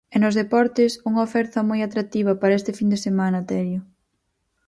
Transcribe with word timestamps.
E 0.15 0.17
nos 0.23 0.37
deportes, 0.41 0.91
unha 1.09 1.25
oferta 1.27 1.67
moi 1.69 1.79
atractiva 1.83 2.31
para 2.39 2.57
esta 2.59 2.71
fin 2.79 2.87
de 2.93 2.99
semana, 3.05 3.45
Terio. 3.49 3.81